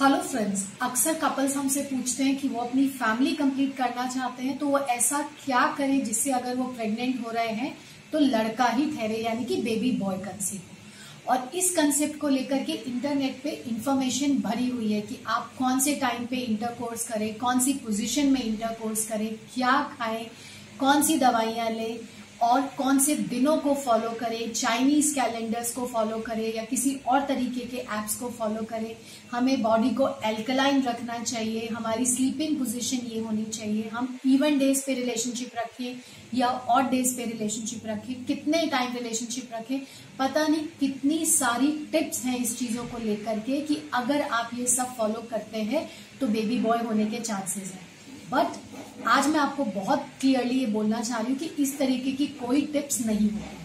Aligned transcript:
Hello 0.00 0.16
friends 0.22 0.62
अक्सर 0.82 1.14
couples 1.18 1.56
हमसे 1.56 1.80
पूछते 1.82 2.24
हैं 2.24 2.36
कि 2.38 2.48
वो 2.48 2.60
अपनी 2.60 2.86
फैमिली 2.88 3.30
कंप्लीट 3.36 3.74
करना 3.76 4.06
चाहते 4.08 4.42
हैं 4.42 4.56
तो 4.58 4.66
वो 4.66 4.78
ऐसा 4.78 5.20
क्या 5.44 5.62
करें 5.78 6.04
जिससे 6.04 6.32
अगर 6.32 6.54
वो 6.56 6.64
प्रेग्नेंट 6.66 7.24
हो 7.24 7.30
रहे 7.30 7.52
हैं 7.52 7.72
तो 8.12 8.18
लड़का 8.18 8.64
ही 8.66 8.84
ठहरे, 8.90 9.16
यानी 9.16 9.44
कि 9.44 9.56
बेबी 9.62 9.90
बॉय 9.98 10.16
कंसीव 10.18 10.60
हो 10.60 11.32
और 11.32 11.50
इस 11.54 11.74
कंसेप्ट 11.76 12.20
को 12.20 12.28
लेकर 12.28 12.62
के 12.64 12.72
इंटरनेट 12.72 13.42
पे 13.44 13.50
इंफॉर्मेशन 13.70 14.38
भरी 14.42 14.68
हुई 14.68 14.92
है 14.92 15.00
कि 15.00 15.18
आप 15.26 15.50
कौन 15.58 15.80
से 15.80 15.94
टाइम 15.96 16.26
पे 16.26 16.36
इंटरकोर्स 16.36 17.06
करें, 17.08 17.34
कौन 17.38 17.60
सी 17.60 17.72
पोजिशन 17.84 18.30
में 18.32 18.42
इंटरकोर्स 18.42 19.06
करें, 19.08 19.28
क्या 19.54 19.80
खाएँ, 19.98 20.24
कौन 20.80 21.02
सी 21.02 21.18
दवाइयाँ 21.18 21.70
लें 21.70 21.98
और 22.42 22.60
कौन 22.76 22.98
से 22.98 23.14
दिनों 23.28 23.56
को 23.58 23.74
फॉलो 23.74 24.10
करें 24.20 24.52
चाइनीज़ 24.52 25.14
कैलेंडर्स 25.14 25.72
को 25.74 25.86
फॉलो 25.86 26.18
करें 26.26 26.54
या 26.54 26.64
किसी 26.64 26.94
और 27.08 27.24
तरीके 27.26 27.60
के 27.66 27.76
एप्स 27.76 28.14
को 28.16 28.28
फॉलो 28.30 28.62
करें, 28.64 28.94
हमें 29.32 29.62
बॉडी 29.62 29.90
को 29.90 30.08
एल्कलाइन 30.24 30.82
रखना 30.82 31.18
चाहिए, 31.18 31.66
हमारी 31.68 32.06
स्लीपिंग 32.06 32.56
पोजीशन 32.58 33.06
ये 33.06 33.20
होनी 33.20 33.44
चाहिए, 33.46 33.88
हम 33.88 34.18
इवन 34.26 34.58
डेज़ 34.58 34.84
पे 34.86 34.94
रिलेशनशिप 34.94 35.56
रखें 35.58 36.00
या 36.34 36.48
और 36.48 36.88
डेज़ 36.90 37.16
पे 37.16 37.24
रिलेशनशिप 37.24 37.86
रखें, 37.86 38.24
कितने 38.24 38.66
टाइम 38.68 38.96
रिलेशनशिप 38.96 39.50
रखें, 39.54 39.80
पता 40.18 40.46
नहीं 40.46 40.62
कितनी 40.80 41.24
सारी 41.26 41.72
टिप्स 41.92 42.24
हैं 42.24 42.38
इस 42.38 42.58
चीज़ों 42.58 42.84
को 42.84 42.98
लेकर 42.98 43.38
के 43.40 43.60
कि 43.62 43.82
अगर 43.94 44.22
आप 44.22 44.50
ये 44.54 44.66
सब 44.68 44.96
फॉलो 44.96 45.26
करते 45.30 45.62
हैं 45.64 45.88
तो 46.20 46.26
बेबी 46.28 46.58
बॉय 46.60 46.78
होने 46.78 47.06
के 47.06 47.20
चांसेस 47.20 47.72
हैं। 47.72 47.86
बट 48.32 49.06
आज 49.06 49.26
मैं 49.26 49.38
आपको 49.40 49.64
बहुत 49.64 50.06
क्लियरली 50.20 50.58
ये 50.58 50.66
बोलना 50.66 51.00
चाह 51.00 51.20
रही 51.20 51.32
हूँ 51.32 51.38
कि 51.38 51.62
इस 51.62 51.78
तरीके 51.78 52.12
की 52.12 52.26
कोई 52.26 52.60
टिप्स 52.62 53.06
नहीं 53.06 53.30
होती 53.30 53.56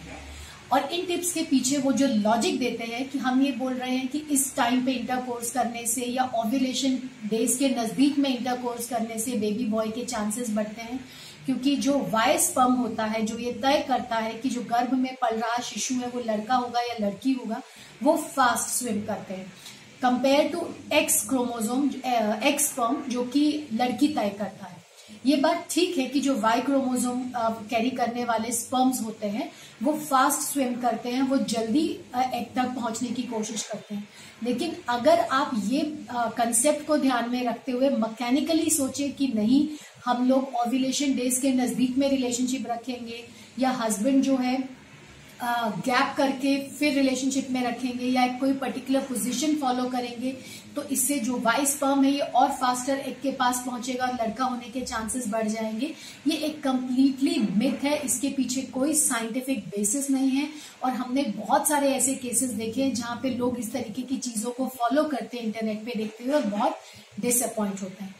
और 0.72 0.84
इन 0.92 1.04
टिप्स 1.06 1.32
के 1.32 1.42
पीछे 1.42 1.78
वो 1.78 1.92
जो 1.92 2.06
लॉजिक 2.06 2.58
देते 2.58 2.84
हैं 2.84 3.08
कि 3.08 3.18
हम 3.18 3.42
ये 3.42 3.50
बोल 3.52 3.74
रहे 3.74 3.96
हैं 3.96 4.08
कि 4.08 4.18
इस 4.30 4.54
टाइम 4.56 4.84
पे 4.86 4.92
इंटरकोर्स 4.92 5.50
करने 5.50 5.86
से 5.86 6.04
या 6.04 6.24
ओव्यूलेशन 6.34 6.98
डेज़ 7.26 7.58
के 7.58 7.68
नज़दीक 7.68 8.18
में 8.18 8.30
इंटरकोर्स 8.38 8.88
करने 8.88 9.18
से 9.18 9.36
बेबी 9.36 9.66
बॉय 9.66 9.88
के 9.88 10.04
चांसेस 10.04 10.50
बढ़ते 10.50 10.82
हैं। 10.82 11.00
क्योंकि 11.46 11.76
जो 11.76 11.98
वाय 12.10 12.38
स्पर्म 12.38 12.72
होता 12.72 13.04
है, 13.04 13.22
जो 13.22 13.38
ये 13.38 13.52
तय 13.52 13.84
करता 13.88 14.16
है 14.16 14.32
कि 14.32 14.48
जो 14.48 14.60
गर्भ 14.60 14.92
में 14.94 15.14
पल 15.22 15.36
रहा 15.36 15.58
शिशु 15.62 15.94
है, 15.94 16.08
वो 16.08 16.20
लड़का 16.20 16.54
होगा 16.54 16.80
या 16.80 16.94
लड़की 17.00 17.32
होगा, 17.32 17.60
वो 18.02 18.16
फास्ट 18.16 18.68
स्विम 18.68 19.00
करते 19.02 19.34
हैं। 19.34 19.52
Compare 20.04 20.48
to 20.48 20.66
X 20.92 21.20
chromosome 21.28 21.90
X 22.44 22.64
sperm 22.64 23.02
जो 23.10 23.22
कि 23.24 23.44
लड़की 23.72 24.08
तय 24.08 24.28
करता 24.38 24.66
है। 24.66 24.82
ये 25.26 25.36
बात 25.36 25.66
ठीक 25.70 25.96
है 25.98 26.04
कि 26.06 26.20
जो 26.20 26.34
वाई 26.40 26.60
क्रोमोजोम 26.60 27.22
कैरी 27.70 27.90
करने 27.90 28.24
वाले 28.24 28.50
स्पर्म्स 28.52 29.00
होते 29.02 29.26
हैं, 29.26 29.50
वो 29.82 29.92
फास्ट 30.00 30.40
स्विम 30.42 30.74
करते 30.80 31.08
हैं, 31.08 31.22
वो 31.22 31.36
जल्दी 31.36 31.86
एग 32.16 32.44
तक 32.56 32.74
पहुँचने 32.74 33.08
की 33.10 33.22
कोशिश 33.22 33.62
करते 33.62 33.94
हैं। 33.94 34.08
लेकिन 34.42 34.76
अगर 34.88 35.20
आप 35.32 35.50
ये 35.64 35.80
कंसेप्ट 36.10 36.86
को 36.86 36.98
ध्यान 36.98 37.30
में 37.30 37.44
रखते 37.46 37.72
हुए 37.72 37.90
मैकेनिकली 37.90 38.70
सोचे 38.70 39.08
कि 39.10 39.32
नहीं, 39.34 39.66
हम 40.06 40.28
लोग 40.28 40.54
ओव्यूलेशन 40.56 41.14
डेज़ 41.16 41.40
के 41.42 41.52
नज़दीक 41.54 41.98
में 41.98 42.08
रिलेशनशिप 42.10 42.66
रखेंगे, 42.70 43.24
या 43.58 43.70
हस्बैंड 43.80 44.22
जो 44.22 44.36
है 44.36 44.56
गैप 45.42 46.14
करके 46.16 46.56
फिर 46.70 46.92
रिलेशनशिप 46.94 47.46
में 47.50 47.62
रखेंगे 47.62 48.06
या 48.06 48.26
कोई 48.38 48.52
पर्टिकुलर 48.54 49.00
पोजीशन 49.00 49.54
फॉलो 49.56 49.84
करेंगे 49.90 50.36
तो 50.76 50.82
इससे 50.84 51.18
जो 51.20 51.38
वाइस 51.38 51.72
स्पर्म 51.72 52.04
है, 52.04 52.10
ये 52.10 52.20
और 52.20 52.50
फास्टर 52.52 52.98
एक 52.98 53.20
के 53.20 53.30
पास 53.32 53.62
पहुंचेगा 53.66 54.06
और 54.06 54.14
लड़का 54.14 54.44
होने 54.44 54.68
के 54.68 54.80
चांसेस 54.80 55.28
बढ़ 55.28 55.48
जाएँगे। 55.48 55.92
ये 56.26 56.36
एक 56.38 56.62
कंप्लीटली 56.62 57.36
मिथ 57.56 57.84
है, 57.84 57.96
इसके 57.98 58.28
पीछे 58.28 58.62
कोई 58.72 58.94
साइंटिफिक 58.94 59.68
बेसिस 59.68 60.10
नहीं 60.10 60.30
है। 60.30 60.48
और 60.84 60.90
हमने 60.92 61.22
बहुत 61.36 61.68
सारे 61.68 61.94
ऐसे 61.94 62.14
केसेस 62.14 62.50
देखे 62.52 62.82
हैं 62.82 62.94
जहाँ 62.94 63.18
पे 63.22 63.30
लोग 63.30 63.58
इस 63.58 63.72
तरीके 63.72 64.02
की 64.02 64.16
चीज़ों 64.18 64.50
को 64.50 64.66
फॉलो 64.76 65.04
करते 65.04 65.36
हैं 65.36 65.44
इंटरनेट 65.44 65.84
पे 65.84 65.98
देखते 65.98 66.24
हुए 66.24 66.34
और 66.34 66.46
बहुत 66.46 66.78
डिसअपॉइंट 67.20 67.82
होते 67.82 68.04
हैं। 68.04 68.14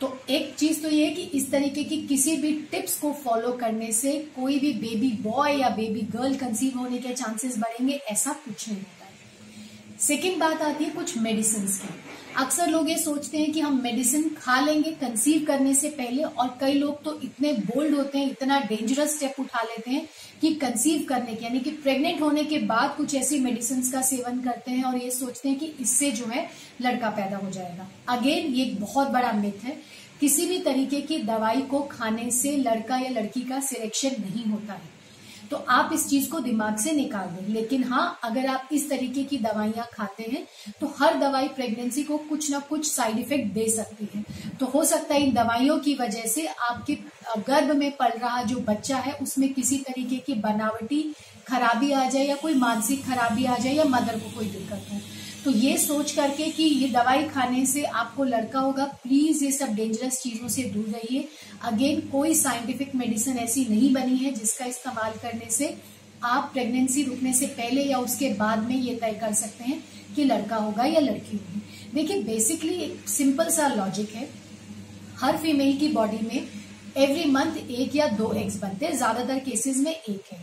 तो 0.00 0.12
एक 0.30 0.54
चीज़ 0.54 0.80
तो 0.82 0.90
ये 0.90 1.04
है 1.06 1.10
कि 1.14 1.22
इस 1.34 1.50
तरीके 1.50 1.84
की 1.84 1.96
किसी 2.06 2.36
भी 2.36 2.52
टिप्स 2.70 2.98
को 2.98 3.12
फॉलो 3.24 3.52
करने 3.52 3.90
से 3.92 4.12
कोई 4.36 4.58
भी 4.58 4.72
बेबी 4.74 5.10
बॉय 5.22 5.60
या 5.60 5.68
बेबी 5.70 6.00
गर्ल 6.12 6.34
कंसीव 6.36 6.78
होने 6.78 6.98
के 6.98 7.14
चांसेस 7.14 7.58
बढ़ेंगे, 7.58 7.92
ऐसा 7.92 8.32
कुछ 8.44 8.68
नहीं 8.68 8.78
होता 8.78 9.04
है। 9.04 9.98
सेकेंड 10.00 10.38
बात 10.40 10.62
आती 10.62 10.84
है 10.84 10.90
कुछ 10.90 11.16
मेडिसिन 11.18 11.66
की। 11.66 11.88
अक्सर 12.36 12.68
लोग 12.68 12.88
ये 12.90 12.96
सोचते 12.98 13.38
हैं 13.38 13.50
कि 13.52 13.60
हम 13.60 13.80
मेडिसिन 13.82 14.28
खा 14.38 14.58
लेंगे 14.60 14.90
कंसीव 14.92 15.44
करने 15.46 15.74
से 15.74 15.88
पहले 15.90 16.22
और 16.22 16.56
कई 16.60 16.74
लोग 16.74 17.02
तो 17.04 17.18
इतने 17.24 17.52
बोल्ड 17.52 17.94
होते 17.94 18.18
हैं, 18.18 18.30
इतना 18.30 18.60
डेंजरस 18.60 19.16
स्टेप 19.16 19.40
उठा 19.40 19.62
लेते 19.62 19.90
हैं 19.90 20.08
कि 20.40 20.54
कंसीव 20.54 21.04
करने 21.08 21.34
के, 21.34 21.44
यानी 21.44 21.60
कि 21.60 21.70
प्रेग्नेंट 21.70 22.20
होने 22.22 22.44
के 22.44 22.58
बाद 22.66 22.96
कुछ 22.96 23.14
ऐसी 23.14 23.38
मेडिसिन 23.40 23.90
का 23.90 24.02
सेवन 24.02 24.40
करते 24.40 24.70
हैं 24.70 24.84
और 24.84 24.96
ये 24.96 25.10
सोचते 25.10 25.48
हैं 25.48 25.58
कि 25.58 25.72
इससे 25.80 26.10
जो 26.12 26.26
है 26.26 26.48
लड़का 26.82 27.10
पैदा 27.10 27.36
हो 27.36 27.50
जाएगा। 27.50 27.88
अगेन 28.08 28.46
ये 28.46 28.64
एक 28.64 28.80
बहुत 28.80 29.08
बड़ा 29.08 29.32
मिथ 29.32 29.64
है। 29.64 29.78
किसी 30.20 30.46
भी 30.46 30.58
तरीके 30.58 31.00
की 31.00 31.18
दवाई 31.18 31.60
को 31.60 31.80
खाने 31.82 32.30
से 32.30 32.56
लड़का 32.56 32.98
या 32.98 33.10
लड़की 33.10 33.40
का 33.40 33.60
सिलेक्शन 33.60 34.22
नहीं 34.22 34.44
होता 34.44 34.72
है। 34.72 34.98
तो 35.50 35.56
आप 35.68 35.90
इस 35.92 36.06
चीज़ 36.08 36.28
को 36.30 36.40
दिमाग 36.40 36.76
से 36.78 36.92
निकाल 36.92 37.26
दें। 37.26 37.52
लेकिन 37.54 37.84
हाँ 37.84 38.18
अगर 38.24 38.46
आप 38.46 38.68
इस 38.72 38.88
तरीके 38.90 39.22
की 39.24 39.38
दवाइयाँ 39.38 39.86
खाते 39.92 40.22
हैं 40.22 40.46
तो 40.80 40.92
हर 40.98 41.18
दवाई 41.18 41.48
प्रेगनेंसी 41.48 42.02
को 42.02 42.18
कुछ 42.18 42.50
ना 42.50 42.58
कुछ 42.58 42.90
साइड 42.90 43.18
इफ़ेक्ट 43.18 43.52
दे 43.54 43.68
सकती 43.68 44.08
है। 44.14 44.24
तो 44.60 44.66
हो 44.66 44.84
सकता 44.84 45.14
है 45.14 45.22
इन 45.22 45.34
दवाइयों 45.34 45.78
की 45.78 45.94
वजह 45.94 46.26
से 46.26 46.46
आपके 46.46 46.94
गर्भ 47.48 47.76
में 47.76 47.90
पल 47.96 48.18
रहा 48.18 48.42
जो 48.42 48.56
बच्चा 48.58 48.96
है, 48.96 49.12
उसमें 49.12 49.52
किसी 49.54 49.78
तरीके 49.78 50.16
की 50.16 50.34
बनावटी 50.40 51.02
खराबी 51.46 51.92
आ 51.92 52.08
जाए 52.08 52.26
या 52.26 52.36
कोई 52.36 52.54
मानसिक 52.54 53.04
खराबी 53.06 53.44
आ 53.44 53.56
जाए 53.56 53.74
या 53.74 53.84
मदर 53.84 54.18
को 54.18 54.30
कोई 54.36 54.46
दिक्कत 54.46 54.86
हो। 54.92 55.00
तो 55.44 55.50
ये 55.50 55.76
सोच 55.78 56.10
करके 56.12 56.48
कि 56.50 56.62
ये 56.62 56.88
दवाई 56.88 57.22
खाने 57.24 57.64
से 57.66 57.82
आपको 57.82 58.24
लड़का 58.24 58.60
होगा 58.60 58.84
प्लीज़ 59.02 59.44
ये 59.44 59.50
सब 59.52 59.74
डेंजरस 59.74 60.20
चीज़ों 60.22 60.48
से 60.48 60.62
दूर 60.64 60.86
रहिए। 60.86 61.28
अगेन 61.64 62.00
कोई 62.08 62.34
साइंटिफिक 62.34 62.94
मेडिसिन 62.94 63.38
ऐसी 63.38 63.64
नहीं 63.70 63.92
बनी 63.94 64.16
है 64.16 64.32
जिसका 64.32 64.64
इस्तेमाल 64.64 65.12
करने 65.22 65.50
से 65.50 65.74
आप 66.24 66.50
प्रेगनेंसी 66.52 67.02
रुकने 67.02 67.32
से 67.32 67.46
पहले 67.48 67.82
या 67.82 67.98
उसके 67.98 68.28
बाद 68.34 68.68
में 68.68 68.76
ये 68.76 68.94
तय 68.94 69.18
कर 69.20 69.32
सकते 69.34 69.64
हैं 69.64 69.82
कि 70.16 70.24
लड़का 70.24 70.56
होगा 70.56 70.84
या 70.84 71.00
लड़की 71.00 71.36
होगी। 71.36 71.62
देखिए 71.94 72.22
बेसिकली 72.22 72.74
एक 72.74 73.08
सिंपल 73.08 73.50
सा 73.50 73.68
लॉजिक 73.68 74.14
है। 74.14 74.28
हर 75.18 75.36
फीमेल 75.36 75.76
की 75.78 75.88
बॉडी 75.88 76.26
में 76.26 76.46
एवरी 76.98 77.24
मंथ 77.30 77.56
एक 77.56 77.96
या 77.96 78.06
दो 78.08 78.32
एग्स 78.34 78.56
बनते 78.56 78.86
हैं, 78.86 78.96
ज़्यादातर 78.96 79.38
केसेस 79.40 79.76
में 79.76 79.92
एक 79.92 80.32
है। 80.32 80.38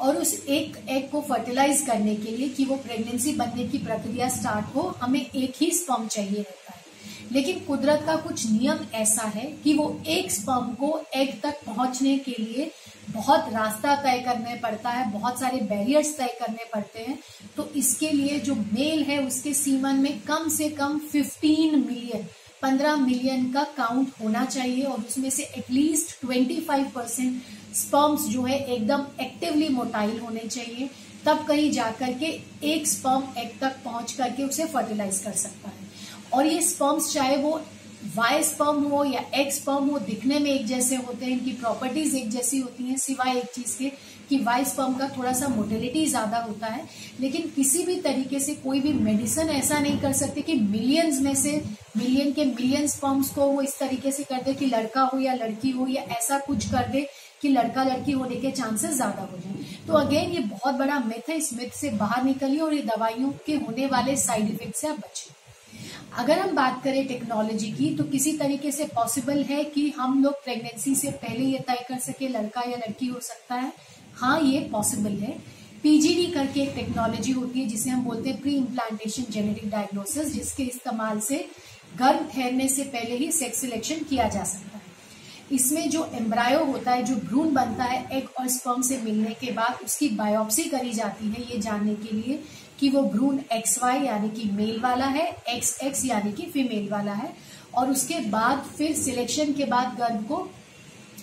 और 0.00 0.16
उस 0.16 0.34
एक 0.48 0.76
एग 0.88 1.10
को 1.10 1.20
फर्टिलाइज 1.20 1.80
करने 1.80 2.14
के 2.16 2.36
लिए 2.36 2.48
कि 2.48 2.64
वो 2.64 2.76
प्रेगनेंसी 2.76 3.32
बनने 3.32 3.68
की 3.68 3.78
प्रक्रिया 3.78 4.28
स्टार्ट 4.28 4.74
हो, 4.74 4.82
हमें 5.02 5.20
एक 5.20 5.52
ही 5.60 5.70
स्पर्म 5.70 6.06
चाहिए 6.06 6.38
रहता 6.38 6.72
है। 6.72 6.78
लेकिन 7.32 7.58
कुदरत 7.60 8.02
का 8.06 8.16
कुछ 8.16 8.46
नियम 8.50 8.78
ऐसा 8.94 9.22
है 9.22 9.44
कि 9.64 9.74
वो 9.74 10.02
एक 10.06 10.30
स्पर्म 10.30 10.72
को 10.74 11.00
एग 11.14 11.40
तक 11.42 11.60
पहुँचने 11.66 12.18
के 12.18 12.34
लिए 12.38 12.70
बहुत 13.10 13.40
रास्ता 13.40 13.94
तय 13.96 14.18
करने 14.18 14.54
पड़ता 14.54 14.90
है, 14.90 15.10
बहुत 15.12 15.40
सारे 15.40 15.60
बैरियर्स 15.60 16.16
तय 16.18 16.36
करने 16.40 16.64
पड़ते 16.74 16.98
हैं। 16.98 17.18
तो 17.56 17.68
इसके 17.76 18.10
लिए 18.10 18.38
जो 18.40 18.54
मेल 18.54 19.02
है, 19.02 19.26
उसके 19.26 19.54
सीमन 19.54 19.96
में 19.96 20.20
कम 20.20 20.48
से 20.48 20.68
कम 20.68 20.98
15 21.12 21.76
मिलियन 21.76 22.26
15 22.62 22.96
मिलियन 22.96 23.52
का 23.52 23.62
काउंट 23.76 24.08
होना 24.22 24.44
चाहिए 24.44 24.82
और 24.84 25.00
उसमें 25.00 25.30
से 25.30 25.42
एटलीस्ट 25.42 26.26
25 26.26 26.90
परसेंट 26.94 27.42
स्पर्म्स 27.74 28.26
जो 28.26 28.42
है 28.42 28.58
एकदम 28.66 29.04
एक्टिवली 29.20 29.68
मोटाइल 29.68 30.18
होने 30.18 30.40
चाहिए, 30.40 30.88
तब 31.26 31.44
कहीं 31.48 31.70
जाकर 31.72 32.12
के 32.12 32.26
एक 32.66 32.86
स्पर्म 32.86 33.38
एग 33.38 33.58
तक 33.60 33.76
पहुँच 33.84 34.12
करके 34.12 34.42
उसे 34.42 34.64
फर्टिलाइज 34.64 35.18
कर 35.18 35.32
सकता 35.32 35.68
है। 35.68 35.88
और 36.32 36.46
ये 36.46 36.60
स्पर्म्स 36.62 37.12
चाहे 37.12 37.36
वो 37.36 37.60
वाई 38.16 38.42
स्पर्म 38.42 38.84
हो 38.84 39.04
या 39.04 39.24
एक्स 39.34 39.56
स्पर्म 39.56 39.88
हो, 39.88 39.98
दिखने 39.98 40.38
में 40.38 40.50
एक 40.50 40.66
जैसे 40.66 40.96
होते 40.96 41.24
हैं, 41.26 41.32
इनकी 41.32 41.52
प्रॉपर्टीज़ 41.52 42.16
एक 42.16 42.30
जैसी 42.30 42.58
होती 42.58 42.84
हैं, 42.84 42.96
सिवाय 42.96 43.36
एक 43.38 43.50
चीज़ 43.54 43.76
के 43.78 43.90
कि 44.28 44.38
वाई 44.38 44.64
स्पर्म 44.64 44.94
का 44.94 45.08
थोड़ा 45.08 45.32
सा 45.32 45.48
मोटिलिटी 45.48 46.04
ज़्यादा 46.06 46.38
होता 46.38 46.66
है। 46.66 46.84
लेकिन 47.20 47.50
किसी 47.56 47.82
भी 47.84 47.96
तरीके 48.00 48.40
से 48.40 48.54
कोई 48.54 48.80
भी 48.80 48.92
मेडिसिन 48.92 49.48
ऐसा 49.50 49.78
नहीं 49.78 49.98
कर 50.00 50.12
सकते 50.12 50.42
कि 50.42 50.54
मिलियंस 50.54 51.20
में 51.20 51.34
से 51.34 51.52
मिलियन 51.96 52.32
के 52.32 52.44
मिलियन 52.44 52.86
स्पर्म्स 52.86 53.30
को 53.30 53.46
वो 53.46 53.62
इस 53.62 53.78
तरीके 53.78 54.12
से 54.12 54.24
कर 54.24 54.42
दे 54.42 54.54
कि 54.54 54.66
लड़का 54.66 55.02
हो 55.04 55.18
या 55.18 55.34
लड़की 55.34 55.70
हो 55.70 55.86
या 55.86 56.02
ऐसा 56.16 56.38
कुछ 56.38 56.70
कर 56.70 56.88
दे 56.88 57.06
कि 57.42 57.48
लड़का 57.48 57.84
लड़की 57.84 58.12
होने 58.12 58.36
के 58.36 58.50
चांसेस 58.52 58.94
ज़्यादा 58.94 59.22
हो 59.22 59.38
जाए। 59.38 59.64
तो 59.86 59.92
अगेन, 59.94 60.30
ये 60.30 60.38
बहुत 60.40 60.74
बड़ा 60.74 60.98
मिथ 61.00 61.28
है। 61.30 61.36
इस 61.36 61.52
मिथ 61.54 61.70
से 61.70 61.90
बाहर 61.96 62.24
निकलिए 62.24 62.60
और 62.60 62.74
ये 62.74 62.82
दवाइयों 62.86 63.30
के 63.46 63.54
होने 63.56 63.86
वाले 63.88 64.16
साइड 64.18 64.50
इफ़ेक्ट 64.50 64.76
से 64.76 64.88
आप 64.88 64.98
बचिए। 64.98 65.34
अगर 66.18 66.38
हम 66.38 66.54
बात 66.56 66.82
करें 66.84 67.06
टेक्नोलॉजी 67.06 67.70
की 67.72 67.94
तो 67.96 68.04
किसी 68.06 68.32
तरीके 68.38 68.70
से 68.72 68.84
पॉसिबल 68.94 69.42
है 69.44 69.62
कि 69.66 69.88
हम 69.98 70.22
लोग 70.24 70.42
प्रेगनेंसी 70.44 70.94
से 70.94 71.10
पहले 71.12 71.44
ये 71.44 71.58
तय 71.68 71.84
कर 71.88 71.98
सके, 72.00 72.28
लड़का 72.28 72.60
या 72.60 72.76
लड़की 72.78 73.06
हो 73.06 73.20
सकता 73.20 73.54
है। 73.54 73.72
हाँ 74.16 74.40
ये 74.40 74.60
पॉसिबल 74.72 75.12
है। 75.18 75.36
पीजीडी 75.82 76.26
करके 76.26 76.60
एक 76.60 76.74
टेक्नोलॉजी 76.74 77.32
होती 77.32 77.60
है, 77.60 77.66
जिसे 77.68 77.90
हम 77.90 78.02
बोलते 78.04 78.30
हैं 78.30 78.40
प्री 78.40 78.54
इम्प्लांटेशन 78.54 79.30
जेनेटिक 79.30 79.70
डायग्नोसिस 79.70 80.32
जिसके 80.34 80.62
इस्तेमाल 80.64 81.20
से 81.20 81.44
गर्भ 81.98 82.28
ठहरने 82.32 82.66
से 82.68 82.82
पहले 82.86 83.16
ही 83.16 83.30
सेक्स 83.32 83.60
सिलेक्शन 83.60 84.02
किया 84.10 84.28
जा 84.28 84.42
सकता 84.44 84.64
है। 84.64 84.69
इसमें 85.50 85.88
जो 85.90 86.04
एम्ब्रायो 86.14 86.64
होता 86.64 86.92
है, 86.92 87.02
जो 87.02 87.14
भ्रूण 87.16 87.52
बनता 87.54 87.84
है 87.84 88.04
एग 88.12 88.28
और 88.40 88.48
स्पर्म 88.48 88.82
से 88.82 88.96
मिलने 88.98 89.34
के 89.40 89.50
बाद 89.52 89.78
उसकी 89.84 90.08
बायोप्सी 90.16 90.64
करी 90.64 90.92
जाती 90.92 91.30
है 91.30 91.42
ये 91.50 91.58
जानने 91.58 91.94
के 91.96 92.16
लिए 92.16 92.38
कि 92.80 92.88
वो 92.88 93.02
भ्रूण 93.04 93.38
एक्स 93.52 93.78
वाई 93.82 94.00
यानी 94.00 94.28
कि 94.30 94.50
मेल 94.52 94.80
वाला 94.80 95.06
है 95.08 95.26
एक्स 95.48 95.78
एक्स 95.82 96.04
यानी 96.06 96.32
कि 96.32 96.46
फीमेल 96.52 96.88
वाला 96.88 97.12
है। 97.12 97.32
और 97.74 97.90
उसके 97.90 98.18
बाद 98.30 98.64
फिर 98.76 98.94
सिलेक्शन 98.96 99.52
के 99.52 99.64
बाद 99.64 99.96
गर्भ 99.98 100.24
को 100.28 100.36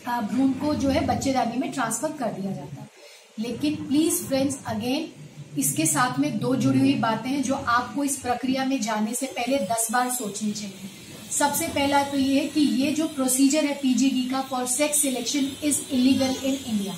भ्रूण 0.07 0.51
को 0.59 0.73
जो 0.75 0.89
है 0.89 1.05
बच्चेदानी 1.05 1.57
में 1.57 1.71
ट्रांसफ़र 1.71 2.11
कर 2.19 2.31
दिया 2.31 2.51
जाता 2.51 2.81
है। 2.81 2.89
लेकिन 3.39 3.75
प्लीज़ 3.87 4.23
फ्रेंड्स 4.23 4.57
अगेन 4.67 5.09
इसके 5.59 5.85
साथ 5.85 6.19
में 6.19 6.37
दो 6.39 6.55
जुड़ी 6.55 6.79
हुई 6.79 6.93
बातें 6.99 7.29
हैं 7.29 7.41
जो 7.43 7.55
आपको 7.55 8.03
इस 8.03 8.15
प्रक्रिया 8.19 8.65
में 8.65 8.79
जाने 8.81 9.13
से 9.13 9.25
पहले 9.27 9.57
दस 9.65 9.87
बार 9.91 10.09
सोचनी 10.11 10.51
चाहिए। 10.51 10.89
सबसे 11.31 11.67
पहला 11.67 12.01
तो 12.03 12.17
ये 12.17 12.39
है 12.39 12.47
कि 12.47 12.61
ये 12.81 12.91
जो 12.91 13.07
प्रोसीजर 13.07 13.65
है 13.65 13.73
पीजीडी 13.73 14.23
का 14.29 14.41
for 14.49 14.65
sex 14.67 15.01
selection 15.01 15.49
is 15.63 15.79
illegal 15.91 16.35
in 16.43 16.53
India 16.53 16.93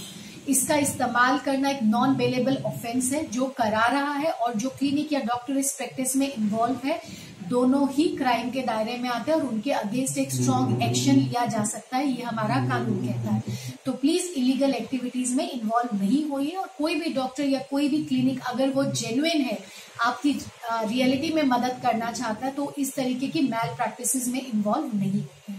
इसका 0.49 0.75
इस्तेमाल 0.77 1.37
करना 1.45 1.69
एक 1.69 1.79
नॉन 1.83 2.13
बेलेबल 2.15 2.55
ऑफेंस 2.65 3.11
है, 3.13 3.23
जो 3.25 3.45
करा 3.57 3.85
रहा 3.87 4.13
है 4.13 4.31
और 4.31 4.53
जो 4.55 4.69
क्लिनिक 4.69 5.13
या 5.13 5.19
डॉक्टर 5.19 5.57
इस 5.57 5.71
प्रैक्टिस 5.73 6.15
में 6.15 6.27
इन्वॉल्व 6.27 6.87
है। 6.87 7.01
दोनों 7.49 7.87
ही 7.91 8.07
क्राइम 8.17 8.49
के 8.51 8.61
दायरे 8.63 8.97
में 8.97 9.09
आते 9.09 9.31
हैं 9.31 9.37
और 9.39 9.45
उनके 9.45 9.71
अगेंस्ट 9.73 10.17
एक 10.17 10.31
स्ट्रॉन्ग 10.31 10.81
एक्शन 10.83 11.15
लिया 11.15 11.45
जा 11.47 11.63
सकता 11.65 11.97
है, 11.97 12.07
ये 12.07 12.23
हमारा 12.23 12.55
कानून 12.69 12.97
कहता 13.05 13.31
है। 13.31 13.57
तो 13.85 13.91
प्लीज़ 13.93 14.27
इलीगल 14.39 14.73
एक्टिविटीज़ 14.73 15.35
में 15.35 15.49
इन्वॉल्व 15.51 15.95
नहीं 15.97 16.23
होइए 16.29 16.55
और 16.55 16.69
कोई 16.77 16.95
भी 16.95 17.13
डॉक्टर 17.13 17.43
या 17.45 17.59
कोई 17.71 17.89
भी 17.89 18.03
क्लिनिक 18.05 18.41
अगर 18.49 18.69
वो 18.69 18.83
जेन्युन 18.85 19.41
है, 19.41 19.57
आपकी 20.01 20.31
रियलिटी 20.71 21.33
में 21.33 21.43
मदद 21.45 21.79
करना 21.83 22.11
चाहता 22.11 22.45
है 22.45 22.51
तो 22.53 22.73
इस 22.79 22.95
तरीके 22.95 23.27
की 23.27 23.41
मैल 23.43 23.75
प्रैक्टिस 23.75 24.27
में 24.27 24.41
इन्वॉल्व 24.41 24.97
नहीं 24.97 25.11
होते 25.11 25.58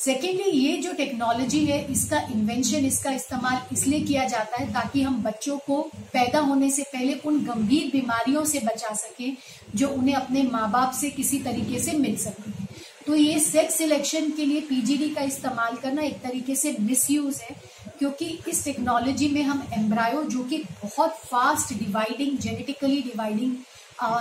सेकेंडली 0.00 0.50
ये 0.50 0.76
जो 0.82 0.92
टेक्नोलॉजी 0.94 1.64
है, 1.66 1.80
इसका 1.92 2.20
इन्वेंशन 2.32 2.84
इसका 2.86 3.10
इस्तेमाल 3.12 3.60
इसलिए 3.72 4.00
किया 4.00 4.24
जाता 4.28 4.60
है 4.60 4.72
ताकि 4.72 5.02
हम 5.02 5.22
बच्चों 5.22 5.56
को 5.66 5.80
पैदा 6.12 6.40
होने 6.40 6.70
से 6.70 6.82
पहले 6.92 7.14
उन 7.24 7.38
गंभीर 7.44 7.90
बीमारियों 7.92 8.44
से 8.44 8.60
बचा 8.60 8.94
सकें, 8.96 9.36
जो 9.74 9.88
उन्हें 9.88 10.14
अपने 10.14 10.42
माँ 10.44 10.70
बाप 10.70 10.92
से 11.00 11.10
किसी 11.10 11.38
तरीके 11.40 11.78
से 11.80 11.92
मिल 11.98 12.16
सकती 12.18 12.50
है। 12.50 12.68
तो 13.06 13.14
ये 13.14 13.38
सेक्स 13.40 13.74
सिलेक्शन 13.74 14.30
के 14.30 14.44
लिए 14.46 14.60
पीजीडी 14.60 15.08
का 15.14 15.22
इस्तेमाल 15.24 15.76
करना 15.82 16.02
एक 16.02 16.20
तरीके 16.22 16.54
से 16.56 16.76
मिसयूज 16.80 17.40
है, 17.40 17.56
क्योंकि 17.98 18.26
इस 18.48 18.64
टेक्नोलॉजी 18.64 19.28
में 19.28 19.42
हम 19.42 19.66
एम्ब्रायो 19.74 20.22
जो 20.24 20.44
कि 20.44 20.62
बहुत 20.82 21.18
fast 21.24 21.74
dividing 21.78 22.38
genetically 22.38 23.02
dividing 23.02 23.56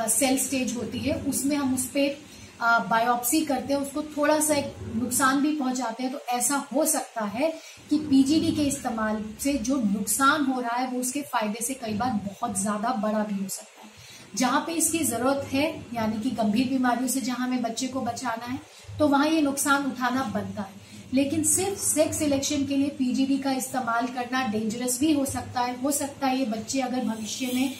cell 0.09 0.37
stage 0.39 0.75
होती 0.75 0.99
है, 0.99 1.13
उसमें 1.23 1.55
हम 1.55 1.73
उस 1.75 1.85
पर 1.87 2.17
बायोप्सी 2.61 3.41
करते 3.41 3.73
हैं, 3.73 3.79
उसको 3.81 4.01
थोड़ा 4.17 4.39
सा 4.39 4.55
एक 4.55 4.75
नुकसान 4.95 5.41
भी 5.41 5.55
पहुंचाते 5.57 6.03
हैं 6.03 6.11
तो 6.11 6.19
ऐसा 6.29 6.55
हो 6.73 6.85
सकता 6.87 7.25
है 7.27 7.51
कि 7.89 7.97
पीजीडी 7.99 8.51
के 8.53 8.63
इस्तेमाल 8.63 9.23
से 9.41 9.53
जो 9.53 9.75
नुकसान 9.83 10.45
हो 10.45 10.59
रहा 10.61 10.75
है, 10.75 10.91
वो 10.91 10.99
उसके 10.99 11.21
फ़ायदे 11.23 11.63
से 11.65 11.73
कई 11.75 11.93
बार 11.95 12.11
बहुत 12.25 12.59
ज़्यादा 12.59 12.93
बड़ा 13.01 13.23
भी 13.23 13.41
हो 13.43 13.49
सकता 13.49 13.83
है। 13.83 13.87
जहाँ 14.35 14.63
पे 14.67 14.73
इसकी 14.73 14.99
ज़रूरत 15.05 15.47
है, 15.51 15.63
यानी 15.93 16.19
कि 16.21 16.29
गंभीर 16.31 16.67
बीमारियों 16.69 17.07
से 17.07 17.21
जहाँ 17.21 17.47
हमें 17.47 17.61
बच्चे 17.61 17.87
को 17.87 18.01
बचाना 18.01 18.45
है 18.45 18.59
तो 18.99 19.07
वहाँ 19.07 19.27
ये 19.27 19.41
नुकसान 19.41 19.85
उठाना 19.85 20.23
बनता 20.33 20.61
है। 20.61 20.87
लेकिन 21.13 21.43
सिर्फ़ 21.45 21.79
सेक्स 21.79 22.17
सिलेक्शन 22.19 22.65
के 22.65 22.75
लिए 22.77 22.89
पीजीडी 22.97 23.37
का 23.39 23.51
इस्तेमाल 23.53 24.07
करना 24.07 24.45
डेंजरस 24.47 24.99
भी 24.99 25.11
हो 25.13 25.25
सकता 25.27 25.61
है, 25.61 25.81
हो 25.81 25.91
सकता 25.91 26.27
है 26.27 26.37
ये 26.39 26.45
बच्चे 26.47 26.81
अगर 26.81 27.05
भविष्य 27.05 27.51
में 27.53 27.73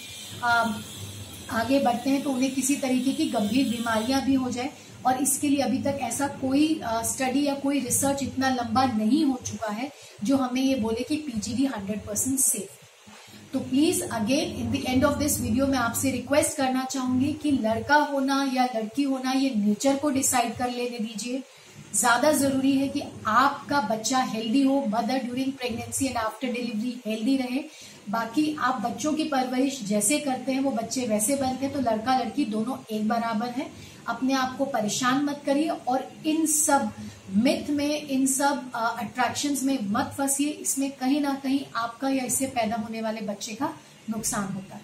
आगे 1.52 1.80
बढ़ते 1.80 2.10
हैं 2.10 2.22
तो 2.24 2.30
उन्हें 2.30 2.54
किसी 2.56 2.76
तरीके 2.76 3.12
की 3.14 3.30
गंभीर 3.30 3.70
बीमारियाँ 3.70 4.22
भी 4.26 4.34
हो 4.34 4.50
जाए 4.52 4.70
और 5.06 5.22
इसके 5.24 5.50
लिए 5.50 5.62
अभी 5.62 5.82
तक 5.84 6.00
ऐसा 6.02 6.28
कोई 6.42 6.82
स्टडी 7.06 7.46
या 7.46 7.54
कोई 7.56 7.80
रिसर्च 7.80 8.24
इतना 8.24 8.50
लंबा 8.50 8.86
नहीं 8.86 9.24
हो 9.26 9.40
चुका 9.46 9.72
है 9.72 9.92
जो 10.24 10.38
हमें 10.38 10.62
ये 10.62 10.76
बोले 10.76 11.04
कि 11.04 11.16
पीजीडी 11.26 11.66
हंड्रेड 11.66 12.06
परसेंट 12.06 12.40
सेफ़ 12.40 12.78
तो 13.54 13.60
please 13.60 14.02
again 14.04 14.56
in 14.56 14.72
the 14.72 14.84
end 14.88 15.06
of 15.06 15.18
this 15.20 15.40
video 15.42 15.68
मैं 15.68 15.78
आपसे 15.78 16.12
रिक्वेस्ट 16.12 16.58
करना 16.58 16.84
चाहूँगी 16.84 17.32
कि 17.34 17.52
लड़का 17.52 17.96
होना 18.12 18.44
या 18.54 18.68
लड़की 18.76 19.04
होना 19.04 19.32
ये 19.32 19.54
नेचर 19.56 19.96
को 19.96 20.10
डिसाइड 20.10 20.54
कर 20.58 20.70
लेने 20.72 21.00
दीजिए। 21.00 21.42
ज़्यादा 21.94 22.32
ज़रूरी 22.32 22.72
है 22.78 22.88
कि 22.88 23.02
आपका 23.28 23.80
बच्चा 23.90 24.18
हेल्दी 24.26 24.62
हो 24.64 24.80
mother 24.90 25.18
during 25.20 25.52
pregnancy 25.54 26.08
and 26.08 26.18
after 26.18 26.48
delivery 26.48 26.96
healthy 27.06 27.36
रहे। 27.38 27.64
बाकी 28.10 28.56
आप 28.60 28.82
बच्चों 28.82 29.14
की 29.14 29.24
परवरिश 29.26 29.82
जैसे 29.86 30.20
करते 30.20 30.52
हैं, 30.52 30.62
वो 30.62 30.72
बच्चे 30.72 31.06
वैसे 31.08 31.36
बनते 31.36 31.66
हैं 31.66 31.74
तो 31.74 31.82
लड़का 31.82 32.18
लड़की 32.20 32.46
दोनों 32.48 32.78
एक 32.92 33.08
बराबर 33.08 33.50
है। 33.52 33.70
अपने 34.08 34.34
आप 34.34 34.56
को 34.58 34.66
परेशान 34.68 35.24
मत 35.26 35.42
करिए 35.46 35.70
और 35.70 36.08
इन 36.26 36.46
सब 36.46 36.92
मिथ 37.38 37.70
में, 37.70 38.08
इन 38.08 38.26
सब 38.28 38.72
अट्रैक्शंस 38.76 39.64
में 39.64 39.78
मत 39.90 40.14
फंसिए। 40.18 40.50
इसमें 40.50 40.90
कहीं 40.92 41.20
ना 41.22 41.34
कहीं 41.44 41.60
आपका 41.78 42.10
या 42.10 42.24
इससे 42.26 42.46
पैदा 42.56 42.76
होने 42.78 43.02
वाले 43.02 43.22
बच्चे 43.24 43.54
का 43.54 43.74
नुकसान 44.10 44.54
होता 44.54 44.76
है। 44.76 44.82